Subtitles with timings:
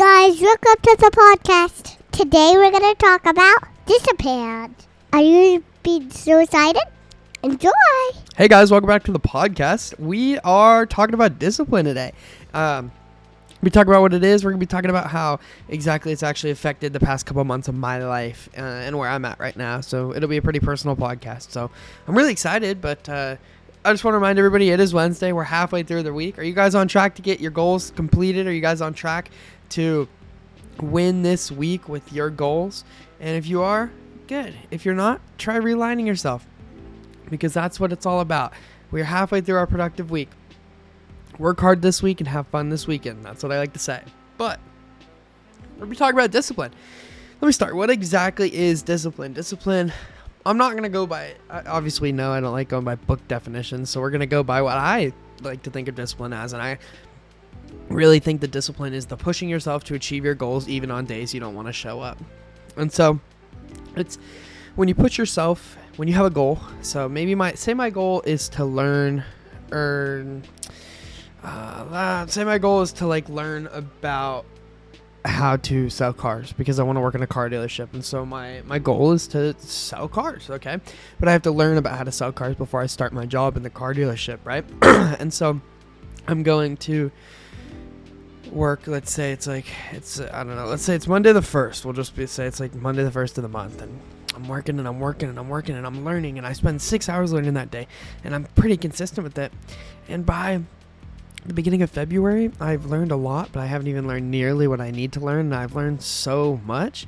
[0.00, 1.98] guys, welcome to the podcast.
[2.10, 4.74] Today we're going to talk about discipline.
[5.12, 6.80] Are you being so excited?
[7.42, 7.70] Enjoy!
[8.34, 9.98] Hey guys, welcome back to the podcast.
[10.00, 12.12] We are talking about discipline today.
[12.54, 12.92] Um,
[13.62, 14.42] we talk about what it is.
[14.42, 17.74] We're gonna be talking about how exactly it's actually affected the past couple months of
[17.74, 19.82] my life uh, and where I'm at right now.
[19.82, 21.50] So it'll be a pretty personal podcast.
[21.50, 21.70] So
[22.08, 23.36] I'm really excited, but uh,
[23.84, 25.32] I just want to remind everybody it is Wednesday.
[25.32, 26.38] We're halfway through the week.
[26.38, 28.46] Are you guys on track to get your goals completed?
[28.46, 29.30] Are you guys on track
[29.70, 30.08] to
[30.80, 32.84] win this week with your goals?
[33.18, 33.90] And if you are,
[34.26, 34.54] good.
[34.70, 36.46] If you're not, try realigning yourself
[37.28, 38.52] because that's what it's all about.
[38.90, 40.30] We're halfway through our productive week.
[41.38, 43.24] Work hard this week and have fun this weekend.
[43.24, 44.02] That's what I like to say.
[44.36, 44.60] But
[45.78, 46.72] we're talking about discipline.
[47.40, 47.74] Let me start.
[47.74, 49.32] What exactly is discipline?
[49.32, 49.92] Discipline.
[50.44, 51.34] I'm not gonna go by.
[51.50, 53.90] Obviously, no, I don't like going by book definitions.
[53.90, 56.78] So we're gonna go by what I like to think of discipline as, and I
[57.88, 61.34] really think the discipline is the pushing yourself to achieve your goals even on days
[61.34, 62.18] you don't want to show up.
[62.76, 63.20] And so,
[63.96, 64.18] it's
[64.76, 66.58] when you put yourself when you have a goal.
[66.82, 69.24] So maybe my say my goal is to learn,
[69.72, 70.44] earn
[71.42, 74.44] uh, say my goal is to like learn about
[75.24, 78.24] how to sell cars because I want to work in a car dealership and so
[78.24, 80.80] my my goal is to sell cars okay
[81.18, 83.58] but I have to learn about how to sell cars before I start my job
[83.58, 84.64] in the car dealership right
[85.20, 85.60] and so
[86.30, 87.10] I'm going to
[88.50, 91.40] work let's say it's like it's uh, I don't know let's say it's Monday the
[91.40, 94.00] 1st we'll just be, say it's like Monday the 1st of the month and
[94.34, 97.08] I'm working and I'm working and I'm working and I'm learning and I spend 6
[97.08, 97.86] hours learning that day
[98.24, 99.52] and I'm pretty consistent with it
[100.08, 100.62] and by
[101.46, 104.80] the beginning of February, I've learned a lot, but I haven't even learned nearly what
[104.80, 105.46] I need to learn.
[105.46, 107.06] And I've learned so much.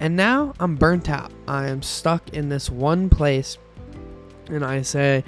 [0.00, 1.32] And now I'm burnt out.
[1.48, 3.56] I am stuck in this one place.
[4.48, 5.24] And I say,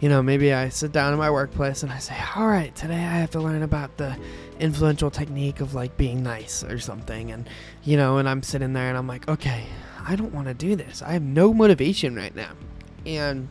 [0.00, 2.94] you know, maybe I sit down in my workplace and I say, all right, today
[2.94, 4.16] I have to learn about the
[4.60, 7.30] influential technique of like being nice or something.
[7.30, 7.48] And,
[7.82, 9.66] you know, and I'm sitting there and I'm like, okay,
[10.06, 11.02] I don't want to do this.
[11.02, 12.50] I have no motivation right now.
[13.06, 13.48] And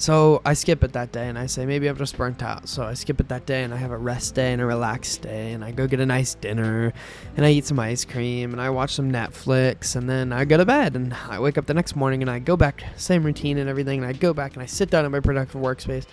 [0.00, 2.70] so I skip it that day and I say, maybe I'm just burnt out.
[2.70, 5.20] So I skip it that day and I have a rest day and a relaxed
[5.20, 6.94] day and I go get a nice dinner
[7.36, 10.56] and I eat some ice cream and I watch some Netflix and then I go
[10.56, 13.58] to bed and I wake up the next morning and I go back, same routine
[13.58, 13.98] and everything.
[13.98, 16.06] And I go back and I sit down in my productive workspace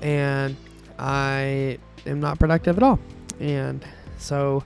[0.00, 0.54] and
[1.00, 3.00] I am not productive at all.
[3.40, 3.84] And
[4.16, 4.62] so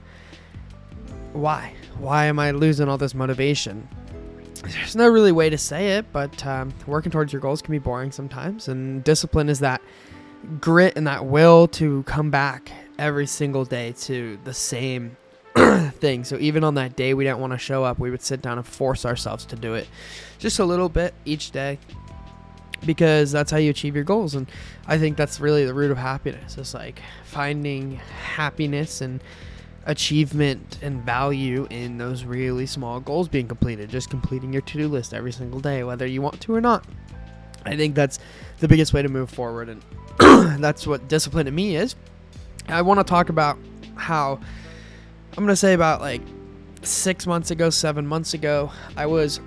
[1.33, 1.73] why?
[1.97, 3.87] Why am I losing all this motivation?
[4.63, 7.79] There's no really way to say it, but um, working towards your goals can be
[7.79, 8.67] boring sometimes.
[8.67, 9.81] And discipline is that
[10.59, 15.17] grit and that will to come back every single day to the same
[15.91, 16.23] thing.
[16.23, 18.57] So even on that day we didn't want to show up, we would sit down
[18.57, 19.87] and force ourselves to do it
[20.37, 21.79] just a little bit each day
[22.85, 24.35] because that's how you achieve your goals.
[24.35, 24.49] And
[24.87, 26.57] I think that's really the root of happiness.
[26.57, 29.21] It's like finding happiness and
[29.85, 33.89] achievement and value in those really small goals being completed.
[33.89, 36.85] Just completing your to do list every single day, whether you want to or not.
[37.65, 38.19] I think that's
[38.59, 39.69] the biggest way to move forward.
[39.69, 39.83] And
[40.61, 41.95] that's what discipline to me is.
[42.67, 43.57] I want to talk about
[43.95, 44.39] how
[45.37, 46.21] I'm going to say about like
[46.81, 49.39] six months ago, seven months ago, I was.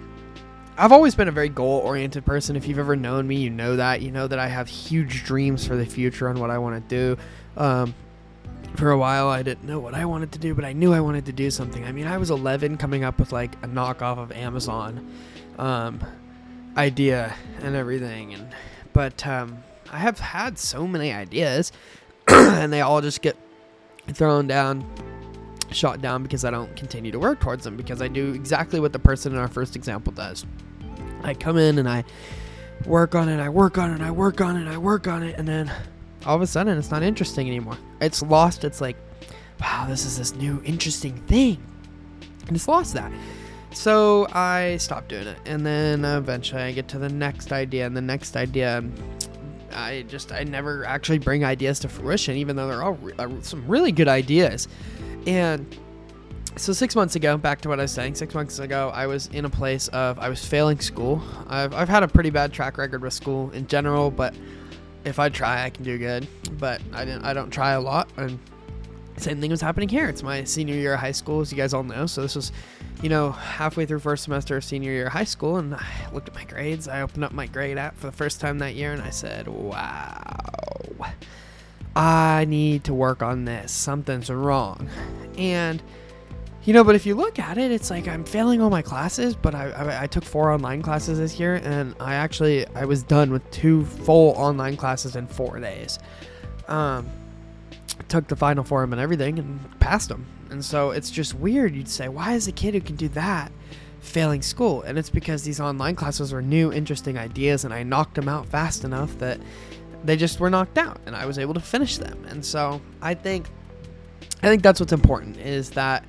[0.78, 2.56] I've always been a very goal oriented person.
[2.56, 4.00] If you've ever known me, you know that.
[4.00, 7.14] You know that I have huge dreams for the future on what I want to
[7.14, 7.22] do.
[7.60, 7.94] Um,
[8.76, 11.00] for a while I didn't know what I wanted to do, but I knew I
[11.00, 11.84] wanted to do something.
[11.84, 15.14] I mean, I was 11 coming up with like a knockoff of Amazon
[15.58, 16.00] um,
[16.76, 18.48] idea and everything, and
[18.92, 21.72] but um, I have had so many ideas,
[22.28, 23.36] and they all just get
[24.08, 24.84] thrown down,
[25.70, 28.92] shot down because I don't continue to work towards them because I do exactly what
[28.92, 30.46] the person in our first example does.
[31.22, 32.04] I come in and I
[32.86, 35.38] work on it, I work on it, I work on it, I work on it,
[35.38, 35.72] and then
[36.26, 37.78] all of a sudden it's not interesting anymore.
[38.00, 38.64] It's lost.
[38.64, 38.96] It's like,
[39.60, 41.62] wow, this is this new interesting thing.
[42.46, 43.12] And it's lost that.
[43.72, 45.38] So I stopped doing it.
[45.46, 48.84] And then eventually I get to the next idea and the next idea.
[49.74, 53.28] I just, I never actually bring ideas to fruition, even though they're all re- uh,
[53.40, 54.68] some really good ideas.
[55.26, 55.74] And
[56.56, 59.28] so six months ago, back to what I was saying, six months ago, I was
[59.28, 61.22] in a place of, I was failing school.
[61.46, 64.34] I've, I've had a pretty bad track record with school in general, but
[65.04, 66.26] if I try, I can do good.
[66.58, 67.25] But I didn't.
[67.25, 68.08] I don't try a lot.
[68.16, 68.38] And
[69.16, 70.08] same thing was happening here.
[70.08, 72.06] It's my senior year of high school, as you guys all know.
[72.06, 72.52] So this was,
[73.02, 76.28] you know, halfway through first semester of senior year of high school, and I looked
[76.28, 76.88] at my grades.
[76.88, 79.49] I opened up my grade app for the first time that year, and I said,
[79.49, 81.12] "Wow,
[81.94, 83.70] I need to work on this.
[83.72, 84.88] Something's wrong."
[85.37, 85.82] And
[86.64, 89.35] you know, but if you look at it, it's like I'm failing all my classes,
[89.35, 93.03] but I, I, I, took four online classes this year, and I actually I was
[93.03, 95.99] done with two full online classes in four days.
[96.69, 97.09] Um,
[98.09, 100.26] took the final for form and everything, and passed them.
[100.50, 101.75] And so it's just weird.
[101.75, 103.50] You'd say, why is a kid who can do that
[104.00, 104.82] failing school?
[104.82, 108.47] And it's because these online classes were new, interesting ideas, and I knocked them out
[108.47, 109.41] fast enough that
[110.05, 112.25] they just were knocked out, and I was able to finish them.
[112.29, 113.49] And so I think,
[114.43, 116.05] I think that's what's important is that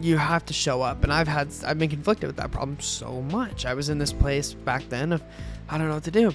[0.00, 1.02] you have to show up.
[1.04, 3.66] And I've had, I've been conflicted with that problem so much.
[3.66, 5.22] I was in this place back then of,
[5.68, 6.32] I don't know what to do.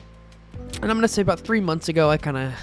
[0.81, 2.53] And I'm gonna say about three months ago, I kind of,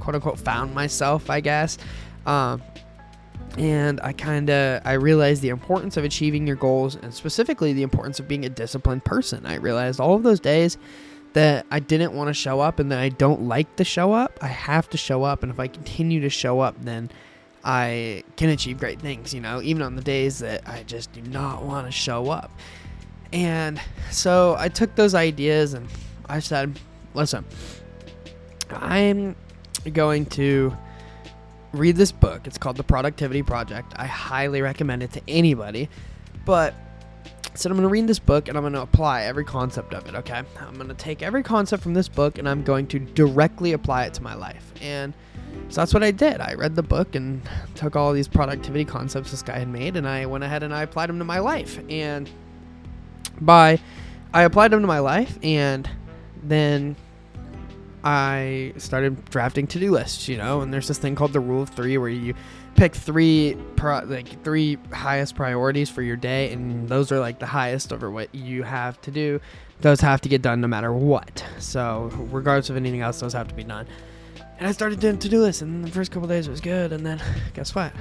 [0.00, 1.78] quote unquote, found myself, I guess.
[2.26, 2.62] Um,
[3.58, 7.82] and I kind of I realized the importance of achieving your goals and specifically the
[7.82, 9.46] importance of being a disciplined person.
[9.46, 10.76] I realized all of those days
[11.32, 14.38] that I didn't want to show up and that I don't like to show up,
[14.42, 17.10] I have to show up and if I continue to show up then
[17.68, 21.20] I can achieve great things, you know, even on the days that I just do
[21.22, 22.52] not want to show up.
[23.32, 23.80] And
[24.12, 25.88] so I took those ideas and
[26.26, 26.78] I said,
[27.12, 27.44] listen,
[28.70, 29.34] I'm
[29.92, 30.76] going to
[31.72, 32.46] read this book.
[32.46, 33.94] It's called The Productivity Project.
[33.96, 35.88] I highly recommend it to anybody.
[36.44, 36.72] But
[37.58, 40.06] so I'm going to read this book and I'm going to apply every concept of
[40.08, 40.42] it, okay?
[40.60, 44.04] I'm going to take every concept from this book and I'm going to directly apply
[44.04, 44.72] it to my life.
[44.80, 45.14] And
[45.68, 46.40] so that's what I did.
[46.40, 47.42] I read the book and
[47.74, 50.82] took all these productivity concepts this guy had made and I went ahead and I
[50.82, 51.80] applied them to my life.
[51.88, 52.30] And
[53.40, 53.80] by
[54.32, 55.88] I applied them to my life and
[56.42, 56.96] then
[58.06, 61.70] I started drafting to-do lists, you know, and there's this thing called the rule of
[61.70, 62.34] 3 where you
[62.76, 67.46] pick three pro- like three highest priorities for your day and those are like the
[67.46, 69.40] highest over what you have to do.
[69.80, 71.44] Those have to get done no matter what.
[71.58, 73.88] So, regardless of anything else, those have to be done.
[74.60, 77.04] And I started doing to-do lists and the first couple days it was good and
[77.04, 77.20] then
[77.54, 77.92] guess what?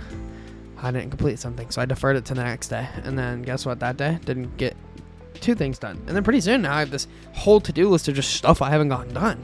[0.83, 2.87] I didn't complete something, so I deferred it to the next day.
[3.05, 3.79] And then guess what?
[3.79, 4.77] That day didn't get
[5.41, 5.97] two things done.
[6.05, 8.69] And then pretty soon now I have this whole to-do list of just stuff I
[8.69, 9.41] haven't gotten done.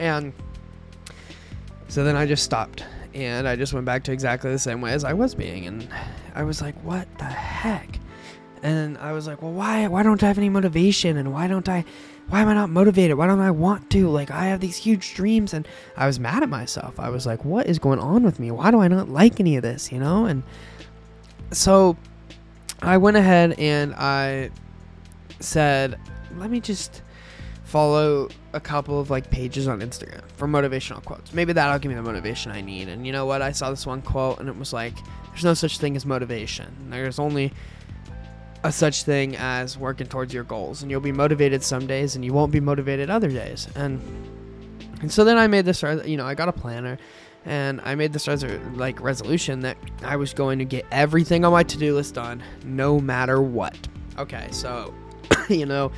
[0.00, 0.32] And
[1.88, 4.92] so then I just stopped and I just went back to exactly the same way
[4.92, 5.66] as I was being.
[5.66, 5.88] And
[6.34, 7.98] I was like, what the heck?
[8.62, 11.16] And I was like, well, why, why don't I have any motivation?
[11.16, 11.84] And why don't I,
[12.28, 13.16] why am I not motivated?
[13.16, 14.08] Why don't I want to?
[14.08, 15.52] Like, I have these huge dreams.
[15.52, 15.66] And
[15.96, 16.98] I was mad at myself.
[16.98, 18.50] I was like, what is going on with me?
[18.50, 20.26] Why do I not like any of this, you know?
[20.26, 20.42] And
[21.50, 21.96] so
[22.80, 24.50] I went ahead and I
[25.40, 25.98] said,
[26.36, 27.02] let me just
[27.70, 31.32] follow a couple of like pages on Instagram for motivational quotes.
[31.32, 32.88] Maybe that'll give me the motivation I need.
[32.88, 33.42] And you know what?
[33.42, 34.94] I saw this one quote and it was like,
[35.28, 36.66] there's no such thing as motivation.
[36.90, 37.52] There's only
[38.64, 40.82] a such thing as working towards your goals.
[40.82, 43.68] And you'll be motivated some days and you won't be motivated other days.
[43.76, 44.02] And
[45.00, 46.98] and so then I made this, you know, I got a planner
[47.44, 48.26] and I made this
[48.74, 53.00] like resolution that I was going to get everything on my to-do list done no
[53.00, 53.78] matter what.
[54.18, 54.92] Okay, so
[55.48, 55.92] you know,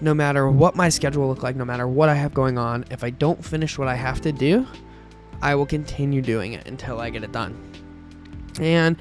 [0.00, 3.04] no matter what my schedule look like, no matter what I have going on, if
[3.04, 4.66] I don't finish what I have to do,
[5.42, 7.58] I will continue doing it until I get it done.
[8.60, 8.96] And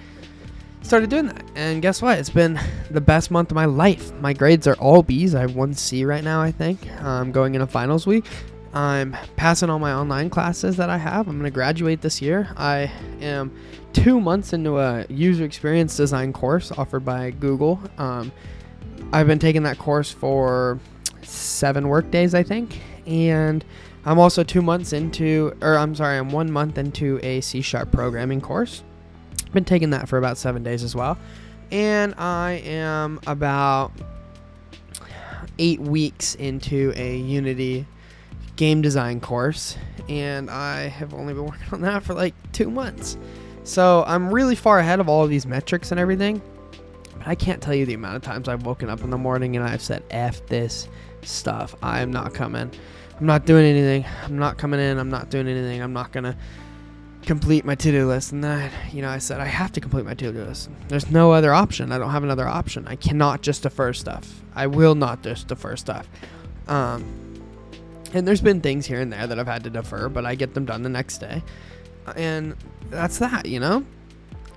[0.81, 1.44] started doing that.
[1.56, 2.18] And guess what?
[2.19, 2.60] It's been
[2.90, 4.13] the best month of my life.
[4.19, 5.36] My grades are all B's.
[5.36, 6.80] I have one C right now, I think.
[7.01, 8.25] I'm going into finals week.
[8.74, 11.28] I'm passing all my online classes that I have.
[11.28, 12.50] I'm going to graduate this year.
[12.56, 13.51] I am
[13.94, 17.80] two months into a user experience design course offered by Google.
[17.98, 18.31] Um,
[19.12, 20.80] I've been taking that course for
[21.24, 23.66] seven work days, I think, and
[24.06, 27.92] I'm also two months into, or I'm sorry, I'm one month into a C sharp
[27.92, 28.84] programming course.
[29.46, 31.18] I've been taking that for about seven days as well,
[31.72, 33.92] and I am about
[35.58, 37.88] eight weeks into a Unity
[38.58, 39.75] game design course,
[40.08, 43.18] and I have only been working on that for like two months.
[43.63, 46.42] So I'm really far ahead of all of these metrics and everything.
[47.29, 49.63] I can't tell you the amount of times I've woken up in the morning and
[49.63, 50.88] I've said, F this
[51.21, 51.75] stuff.
[51.83, 52.71] I'm not coming.
[53.19, 54.03] I'm not doing anything.
[54.24, 54.98] I'm not coming in.
[54.98, 55.79] I'm not doing anything.
[55.79, 56.36] I'm not going to
[57.27, 58.31] complete my to do list.
[58.31, 60.71] And then, you know, I said, I have to complete my to do list.
[60.88, 61.91] There's no other option.
[61.91, 62.88] I don't have another option.
[62.88, 64.41] I cannot just defer stuff.
[64.55, 66.09] I will not just defer stuff.
[66.67, 67.43] Um,
[68.12, 70.55] and there's been things here and there that I've had to defer, but I get
[70.55, 71.43] them done the next day.
[72.15, 72.55] And
[72.89, 73.86] that's that, you know?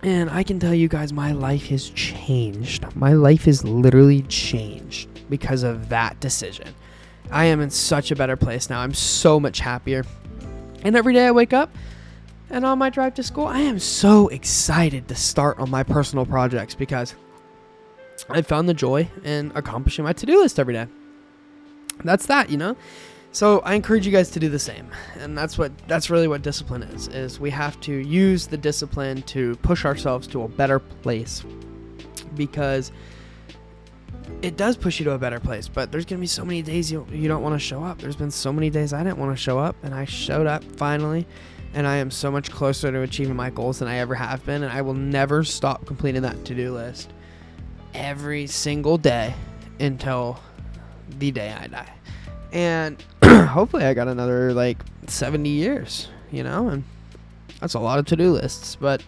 [0.03, 2.85] And I can tell you guys, my life has changed.
[2.97, 6.69] My life is literally changed because of that decision.
[7.31, 8.81] I am in such a better place now.
[8.81, 10.05] I'm so much happier.
[10.83, 11.71] And every day I wake up
[12.51, 16.27] and on my drive to school, I am so excited to start on my personal
[16.27, 17.15] projects because
[18.29, 20.87] I found the joy in accomplishing my to do list every day.
[22.05, 22.77] That's that, you know?
[23.33, 24.89] So I encourage you guys to do the same.
[25.19, 27.09] And that's what that's really what discipline is.
[27.09, 31.43] Is we have to use the discipline to push ourselves to a better place.
[32.37, 32.93] Because
[34.43, 36.63] it does push you to a better place, but there's going to be so many
[36.63, 37.99] days you you don't want to show up.
[38.01, 40.63] There's been so many days I didn't want to show up and I showed up
[40.63, 41.27] finally
[41.75, 44.63] and I am so much closer to achieving my goals than I ever have been.
[44.63, 47.11] And I will never stop completing that to do list
[47.95, 49.35] every single day
[49.81, 50.39] until
[51.19, 52.02] the day I die.
[52.53, 56.85] And hopefully, I got another like 70 years, you know, and
[57.61, 58.77] that's a lot of to do lists.
[58.77, 59.03] But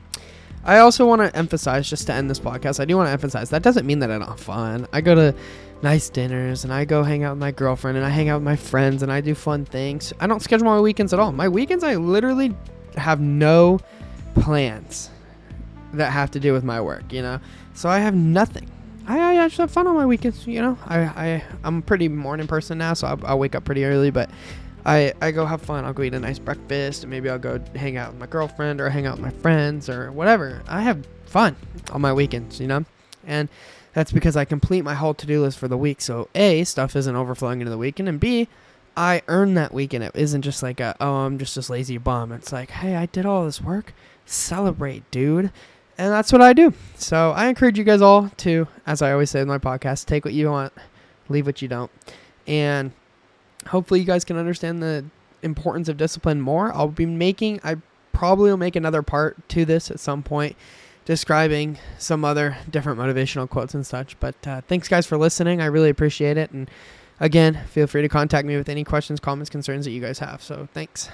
[0.65, 3.51] I also want to emphasize, just to end this podcast, I do want to emphasize
[3.51, 4.89] that doesn't mean that I don't have fun.
[4.93, 5.35] I go to
[5.83, 8.45] nice dinners and I go hang out with my girlfriend and I hang out with
[8.45, 10.15] my friends and I do fun things.
[10.19, 11.33] I don't schedule my weekends at all.
[11.33, 12.57] My weekends, I literally
[12.97, 13.81] have no
[14.35, 15.11] plans
[15.93, 17.39] that have to do with my work, you know?
[17.75, 18.71] So I have nothing.
[19.07, 20.79] I, I actually have fun on my weekends, you know?
[20.87, 24.11] I, I, I'm a pretty morning person now, so I'll, I'll wake up pretty early,
[24.11, 24.31] but
[24.85, 25.85] I, I go have fun.
[25.85, 28.81] I'll go eat a nice breakfast and maybe I'll go hang out with my girlfriend
[28.81, 30.63] or hang out with my friends or whatever.
[30.69, 31.57] I have fun
[31.93, 32.85] on my weekends, you know?
[33.27, 33.49] And
[33.93, 36.01] that's because I complete my whole to do list for the week.
[36.01, 38.49] So, A, stuff isn't overflowing into the weekend, and B,
[38.97, 40.05] I earn that weekend.
[40.05, 42.33] It isn't just like, a, oh, I'm just this lazy bum.
[42.33, 43.95] It's like, hey, I did all this work.
[44.27, 45.51] Celebrate, dude.
[45.97, 46.73] And that's what I do.
[46.97, 50.25] So, I encourage you guys all to, as I always say in my podcast, take
[50.25, 50.73] what you want,
[51.29, 51.91] leave what you don't.
[52.47, 52.93] And
[53.69, 55.05] hopefully, you guys can understand the
[55.43, 56.73] importance of discipline more.
[56.73, 57.77] I'll be making, I
[58.13, 60.57] probably will make another part to this at some point
[61.05, 64.19] describing some other different motivational quotes and such.
[64.21, 65.61] But uh, thanks, guys, for listening.
[65.61, 66.51] I really appreciate it.
[66.51, 66.71] And
[67.21, 70.43] again, feel free to contact me with any questions, comments, concerns that you guys have.
[70.43, 71.11] So thanks.